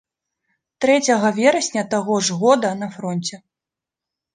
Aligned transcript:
З 0.85 1.33
верасня 1.39 1.83
таго 1.95 2.19
ж 2.25 2.41
года 2.43 2.69
на 2.85 2.95
фронце. 2.99 3.35